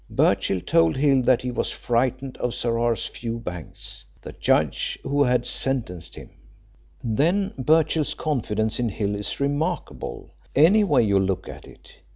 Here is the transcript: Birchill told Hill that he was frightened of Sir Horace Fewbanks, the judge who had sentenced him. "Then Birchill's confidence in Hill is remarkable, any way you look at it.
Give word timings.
Birchill 0.09 0.61
told 0.61 0.97
Hill 0.97 1.21
that 1.21 1.43
he 1.43 1.51
was 1.51 1.69
frightened 1.69 2.35
of 2.37 2.55
Sir 2.55 2.75
Horace 2.75 3.05
Fewbanks, 3.05 4.03
the 4.23 4.31
judge 4.31 4.97
who 5.03 5.23
had 5.25 5.45
sentenced 5.45 6.15
him. 6.15 6.31
"Then 7.03 7.53
Birchill's 7.59 8.15
confidence 8.15 8.79
in 8.79 8.89
Hill 8.89 9.13
is 9.13 9.39
remarkable, 9.39 10.31
any 10.55 10.83
way 10.83 11.03
you 11.03 11.19
look 11.19 11.47
at 11.47 11.67
it. 11.67 11.93